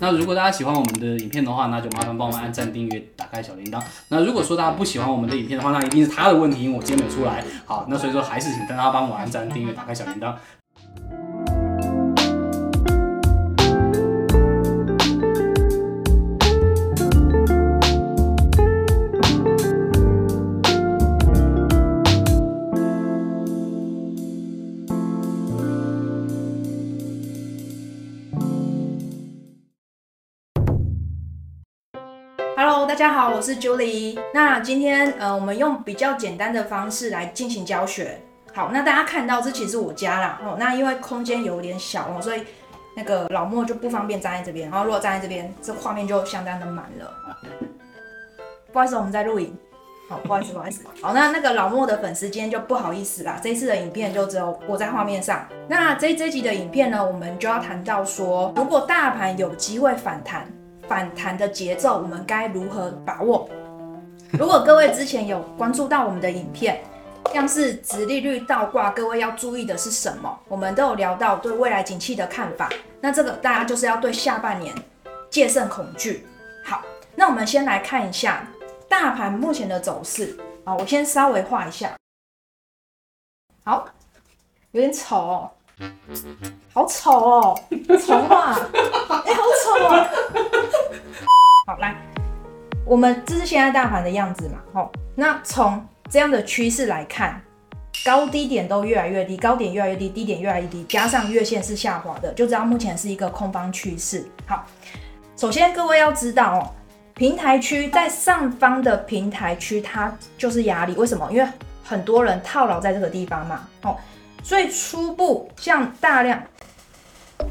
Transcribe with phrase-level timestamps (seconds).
[0.00, 3.82] 那如果大家喜欢我们的影片的话，那就麻烦帮我们按赞、订阅、打开小铃铛。
[4.08, 7.44] 那如果说大家不喜欢我们的影片的话，那一定是他的问题，因为我今天没有出来。
[7.64, 10.34] 好，那所以说还是请大家帮我按赞、订阅、打开小铃铛。
[32.58, 34.18] Hello，大家好，我是 Julie。
[34.32, 38.18] 那今天呃，我们用比较简单的方式来进行教学。
[38.54, 40.40] 好，那大家看到这其实是我家啦。
[40.42, 42.42] 哦，那因为空间有点小哦，所以
[42.96, 44.70] 那个老莫就不方便站在这边。
[44.70, 47.14] 然后如果站在这边，这画面就相当的满了。
[48.72, 49.54] 不好意思，我们在录影。
[50.08, 50.82] 好，不好意思，不好意思。
[51.02, 53.38] 好，那那个老莫的粉丝今天就不好意思啦。
[53.42, 55.46] 这一次的影片就只有我在画面上。
[55.68, 60.50] 那这这集的影片呢，我们就要谈到说，如果大盘有机会反弹。
[60.88, 63.48] 反弹的节奏，我们该如何把握？
[64.32, 66.82] 如果各位之前有关注到我们的影片，
[67.32, 70.38] 像是直利率倒挂，各位要注意的是什么？
[70.48, 72.70] 我们都有聊到对未来景气的看法。
[73.00, 74.74] 那这个大家就是要对下半年
[75.30, 76.26] 戒慎恐惧。
[76.64, 76.82] 好，
[77.14, 78.46] 那我们先来看一下
[78.88, 80.38] 大盘目前的走势。
[80.64, 81.94] 好，我先稍微画一下。
[83.64, 83.88] 好，
[84.72, 85.50] 有点丑哦。
[86.72, 87.60] 好丑哦，
[88.06, 90.08] 重画，哎，好丑哦。
[91.66, 91.94] 好，来，
[92.86, 94.58] 我们这是现在大盘的样子嘛？
[94.72, 97.38] 好，那从这样的趋势来看，
[98.06, 104.26] 高低点都越来越低，高点越来越低，低点越来越低，加上月线是下滑的，就知道目前是一个空方趋势。
[104.46, 104.64] 好，
[105.36, 106.70] 首先各位要知道哦，
[107.14, 111.30] 平台区在上方的平台区它就是压力，为什么？
[111.30, 111.46] 因为
[111.84, 113.68] 很多人套牢在这个地方嘛。
[113.82, 113.94] 哦。
[114.46, 116.40] 所以初步像大量，
[117.36, 117.48] 怎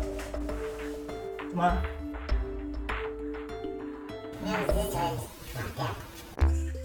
[1.53, 1.75] 么了？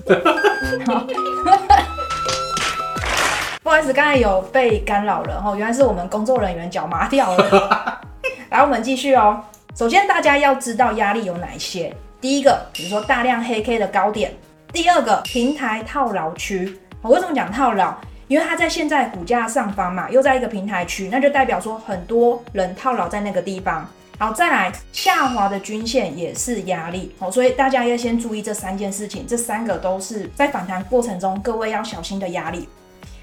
[3.63, 8.01] 不好意思，刚才有被干扰了哦，原来是我们工作人员脚麻掉了。
[8.51, 9.41] 来，我们继续哦。
[9.77, 11.95] 首先，大家要知道压力有哪些。
[12.21, 14.33] 第一个，比如说大量黑 K 的高点；
[14.73, 16.81] 第二个，平台套牢区。
[17.01, 17.95] 我为什么讲套牢？
[18.31, 23.85] 因为它在现在股价上方嘛，又在一个平台区，那就代表说很多人套牢在那个地方。
[24.21, 32.69] 好，再来下滑的均线也是压力，好，所以大家要先注意这三件事情，这三个都是在反弹过程中各位要小心的压力。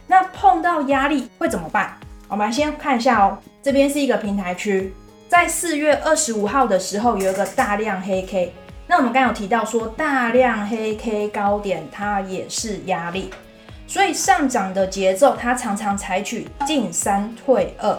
[0.07, 1.95] 那碰到压力会怎么办？
[2.27, 4.93] 我们先看一下哦，这边是一个平台区，
[5.29, 8.53] 在四月二十五号的时候有一个大量黑 K，
[8.87, 13.29] 那我们刚有提到说大量黑 K 高点它也是压力。
[13.87, 17.97] 所以上涨的节奏，它常常采取进三退二，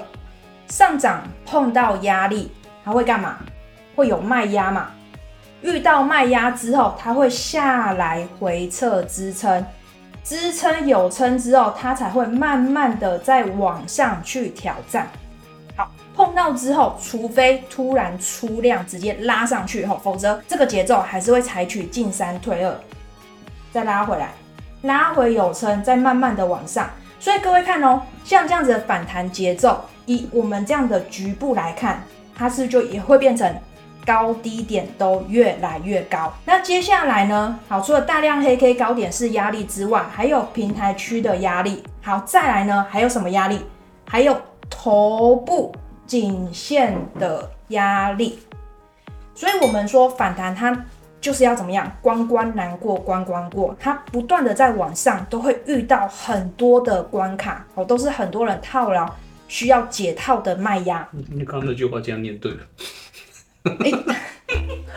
[0.69, 2.53] 上涨碰到压力，
[2.85, 3.39] 它会干嘛？
[3.97, 4.91] 会有卖压嘛？
[5.63, 9.65] 遇到卖压之后，它会下来回撤支撑，
[10.23, 15.09] 支撑有撑之后，它才会慢慢的再往上去挑战。
[15.75, 22.73] 好，碰到之后，除非突然出量直接拉上去后，否则这个节奏还是会采取进三退二，
[23.73, 24.29] 再拉回来。
[24.83, 32.03] 拉回有撑，再慢慢的往上，所以各位看哦，像这样子的反弹节奏，以我们这样的局部来看，
[32.35, 33.53] 它是就也会变成
[34.07, 36.33] 高低点都越来越高。
[36.45, 37.59] 那接下来呢？
[37.69, 41.83] 好，除了大量黑 K 高点是压力之外，还有平台区的压力。
[42.01, 43.67] 好，再来呢，还有什么压力？
[44.09, 44.37] 还有
[44.71, 45.75] 头部
[46.07, 48.39] 颈线的压力。
[49.35, 50.85] 所以我们说反弹它。
[51.21, 59.09] 就是要怎么样关关难过关关过，他不断的在往上都会遇到很多的关卡哦，都是很多人套牢
[59.49, 61.09] 需要解套的卖压。
[61.13, 62.59] 你刚刚那句话这样念对了？
[63.65, 63.91] 哎，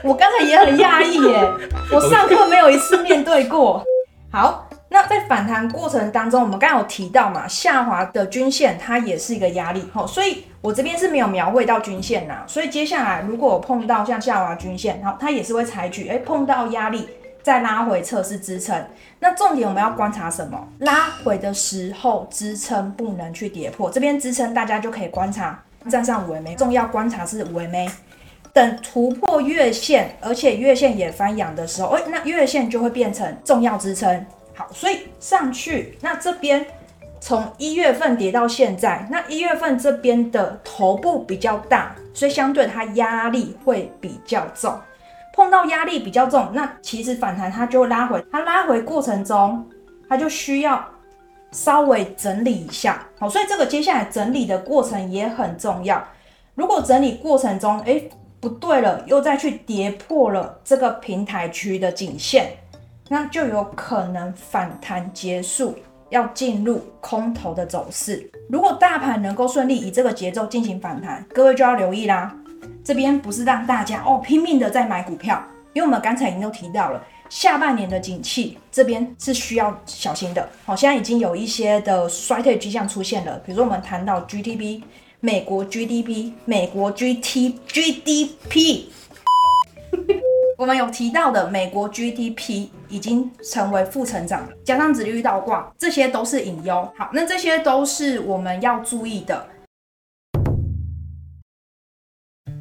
[0.04, 1.52] 我刚才也很讶异耶，
[1.92, 3.84] 我上课没有一次面对过。
[4.32, 4.68] 好。
[4.94, 17.10] 那在反弹过程当中，我们刚刚有提到嘛，下滑的均线它也是一个压力，吼，所以我这边是没有描绘到均线呐，所以接下来如果我碰到像下滑均线，好，它也是会采取，哎，碰到压力
[17.42, 18.80] 再拉回测试支撑。
[19.20, 20.68] 那重点我们要观察什么？
[20.80, 27.90] 拉回的时候支撑不能去跌破，这边支撑大家就可以观察站上五 MA，重要观察是五 MA，
[28.54, 34.24] 等突破月线，而且月线也翻阳的时候，哎，那月线就会变成重要支撑。
[34.54, 36.64] 好，所以上去，那这边
[37.22, 44.76] 从一月份跌到现在，那一月份这边的头部比较大，所以相对它压力会比较重。
[45.34, 49.64] 碰到压力比较重，那其实反弹它就会拉回，它拉回过程中，
[50.10, 50.84] 它就需要
[51.52, 53.06] 稍微整理一下。
[53.20, 56.04] 好，所以这个接下来整理的过程也很重要。
[56.56, 58.02] 如果整理过程中，哎，
[58.40, 62.58] 不对了，又再去跌破了这个平台区的颈线，
[63.08, 65.78] 那就有可能反弹结束，
[66.12, 68.30] 要进入空头的走势。
[68.48, 72.32] 如果大盘能够顺利以这个节奏进行反弹，各位就要留意啦。
[72.84, 75.44] 这边不是让大家哦拼命的在买股票，
[75.74, 80.48] 因为我们刚才已经都提到了，下半年的景气这边是需要小心的。
[80.66, 84.84] 好，现在已经有一些的衰退迹象出现了，比如说我们谈到 GDP。
[85.24, 88.86] 美国 GDP，美国 GT GDP，
[90.62, 96.88] 我们有提到的美国 GDP 已经成为负成长了，加上指率倒挂，这些都是隐忧。
[96.96, 99.44] 好，那这些都是我们要注意的。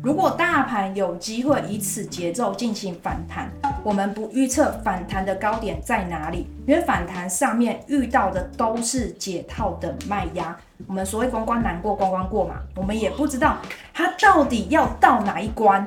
[0.02, 3.52] 如果大盘有机会以此节奏进行反弹，
[3.85, 10.58] 我们不预测反弹的高点在哪里，因为反弹上面遇到的都是解套的卖压。
[10.87, 13.58] 我们所谓关关难过关关过嘛，我们也不知道
[13.93, 15.87] 它到底要到哪一关。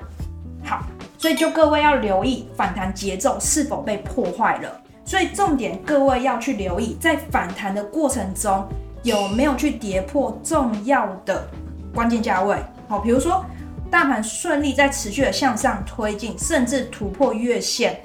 [0.63, 0.85] 好，
[1.23, 4.81] 所以就各位要留意反弹节奏是否被破坏了。
[5.05, 8.67] 所以重点各位要去留意，在反弹的过程中
[9.03, 11.47] 有没有去跌破重要的
[11.95, 12.57] 关键价位。
[12.89, 13.41] 好，比如说。
[13.89, 18.01] 大盘顺利在持续的向上推进，甚至突破月线。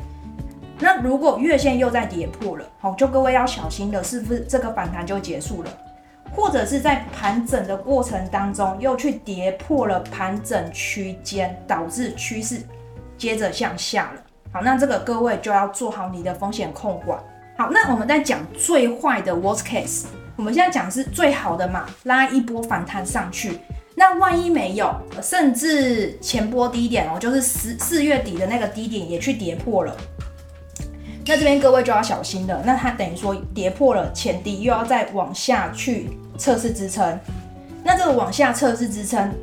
[0.79, 5.71] 那如果月线又在跌破了，好，就各位要小心的是不是这个反弹就结束了？
[6.37, 12.61] 或者是在盘整的过程当中又去跌破了盘整区间，导致趋势
[13.19, 14.23] 接着向下了。
[14.50, 17.23] 好，那这个各位就要做好你的风险控管。
[17.59, 20.05] 好，那我们在讲最坏的 worst case，
[20.37, 23.59] 我们现在讲是最好的嘛，拉一波反弹上去。
[23.94, 29.97] 那万一没有，甚至前波低点哦，就是十四月底的那个低点也去跌破了，
[31.26, 32.62] 那这边各位就要小心了。
[32.64, 37.19] 那它等于说跌破了前低，又要再往下去测试支撑。
[37.82, 39.35] 那这个往下测试支撑，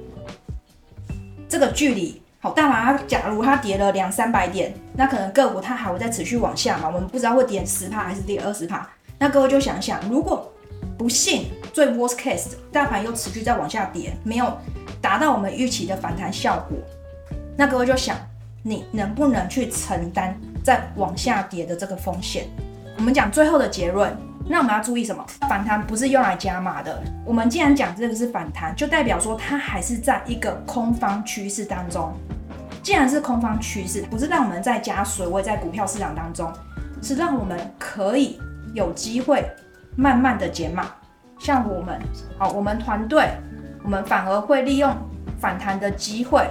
[1.49, 3.07] 这个距离好大盘？
[3.07, 6.85] 假如它跌了两三百点，那可能个股它还会再持续往下嘛？
[6.85, 8.87] 我们不知道会跌十帕还是跌二十帕。
[9.17, 10.53] 那各位就想想，如果
[10.95, 14.55] 不幸最 worst case，大盘又持续在往下跌，没有
[15.01, 16.77] 达到我们预期的反弹效果，
[17.57, 18.15] 那各位就想，
[18.61, 22.45] 你能不能去承担再往下跌的这个风险？
[22.99, 24.15] 我们讲最后的结论，
[24.47, 25.25] 那我们要注意什么？
[25.49, 27.01] 反弹不是用来加码的。
[27.25, 32.13] 我们既然讲这个是反弹，就代表说它还是在一个空方趋势当中。
[32.85, 36.53] 既然是空方趋势，不是让我们在加水位在股票市场当中，
[37.01, 38.39] 是让我们可以
[38.75, 39.43] 有机会。
[39.97, 40.91] 慢慢的减码，
[41.39, 41.99] 像我们，
[42.37, 43.27] 好，我们团队，
[43.83, 44.95] 我们反而会利用
[45.39, 46.47] 反弹的机会，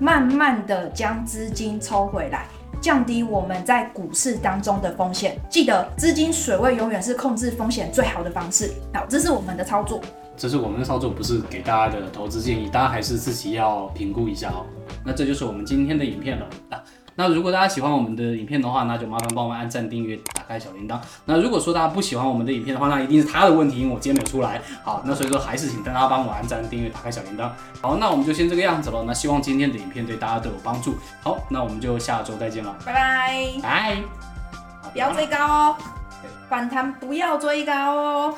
[0.00, 2.46] 慢慢的将资金抽回来，
[2.80, 5.36] 降低我们在股市当中的风险。
[5.50, 8.72] 记得资金水位永远是控制风险最好的方式。
[8.94, 10.00] 好，这是我们的操作，
[10.36, 14.66] 这是我们的操作，不是给大家的投资建议，大家还是自己要评估一下哦。
[15.04, 16.82] 那这就是我们今天的影片了啊。
[17.16, 20.98] 那如果大家喜欢我们的影片的话，那就麻烦帮我们按赞、订阅、打开小铃铛。
[21.24, 24.60] 那如果说大家不喜欢我们的影片的话，那一定是他的问题，因为我今天没有出来。
[24.82, 27.48] 好，那所以说还是请大家帮我按赞、订阅、打开小铃铛。
[27.80, 29.04] 好，那我们就先这个样子了。
[29.06, 30.96] 那希望今天的影片对大家都有帮助。
[31.22, 33.96] 好，那我们就下周再见了，拜拜，拜。
[34.92, 35.76] 不要追高哦，
[36.48, 38.34] 反弹不要追高哦。